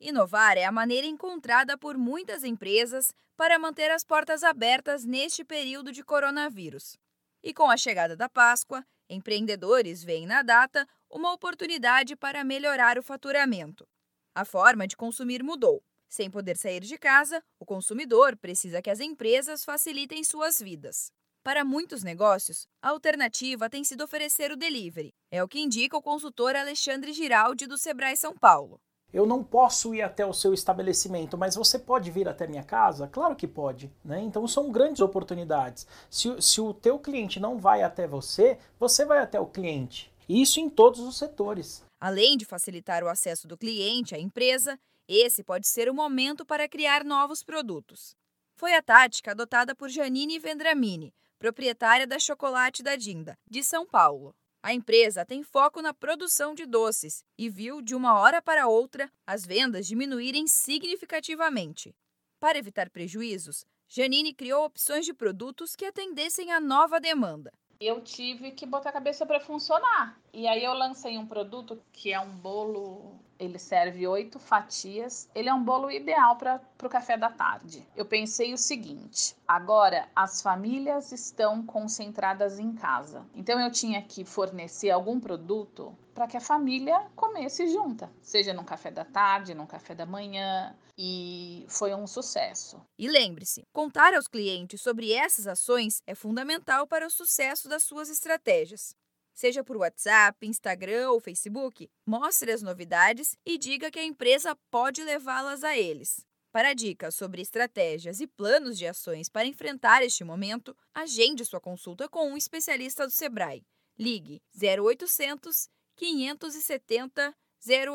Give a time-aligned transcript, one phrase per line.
[0.00, 5.92] Inovar é a maneira encontrada por muitas empresas para manter as portas abertas neste período
[5.92, 6.96] de coronavírus.
[7.42, 13.02] E com a chegada da Páscoa, empreendedores veem na data uma oportunidade para melhorar o
[13.02, 13.86] faturamento.
[14.34, 15.82] A forma de consumir mudou.
[16.08, 21.10] Sem poder sair de casa, o consumidor precisa que as empresas facilitem suas vidas.
[21.42, 25.12] Para muitos negócios, a alternativa tem sido oferecer o delivery.
[25.30, 28.80] É o que indica o consultor Alexandre Giraldi do Sebrae São Paulo
[29.14, 33.06] eu não posso ir até o seu estabelecimento, mas você pode vir até minha casa?
[33.06, 34.20] Claro que pode, né?
[34.20, 35.86] Então são grandes oportunidades.
[36.10, 40.12] Se, se o teu cliente não vai até você, você vai até o cliente.
[40.28, 41.84] Isso em todos os setores.
[42.00, 46.68] Além de facilitar o acesso do cliente à empresa, esse pode ser o momento para
[46.68, 48.16] criar novos produtos.
[48.56, 54.34] Foi a tática adotada por Janine Vendramini, proprietária da Chocolate da Dinda, de São Paulo.
[54.66, 59.12] A empresa tem foco na produção de doces e viu, de uma hora para outra,
[59.26, 61.94] as vendas diminuírem significativamente.
[62.40, 67.52] Para evitar prejuízos, Janine criou opções de produtos que atendessem à nova demanda.
[67.78, 70.18] Eu tive que botar a cabeça para funcionar.
[70.32, 75.28] E aí eu lancei um produto que é um bolo ele serve oito fatias.
[75.34, 77.86] Ele é um bolo ideal para o café da tarde.
[77.94, 84.24] Eu pensei o seguinte: agora as famílias estão concentradas em casa, então eu tinha que
[84.24, 89.66] fornecer algum produto para que a família comesse junta, seja no café da tarde, no
[89.66, 92.80] café da manhã, e foi um sucesso.
[92.96, 98.08] E lembre-se, contar aos clientes sobre essas ações é fundamental para o sucesso das suas
[98.10, 98.94] estratégias
[99.34, 105.02] seja por WhatsApp, Instagram ou Facebook, mostre as novidades e diga que a empresa pode
[105.02, 106.24] levá-las a eles.
[106.52, 112.08] Para dicas sobre estratégias e planos de ações para enfrentar este momento, agende sua consulta
[112.08, 113.66] com um especialista do Sebrae.
[113.98, 114.40] Ligue
[114.80, 117.34] 0800 570